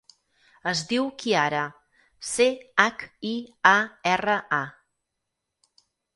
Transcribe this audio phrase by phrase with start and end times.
[0.69, 1.59] Es diu Chiara:
[2.31, 2.47] ce,
[2.85, 3.35] hac, i,
[3.75, 3.75] a,
[4.15, 5.81] erra, a.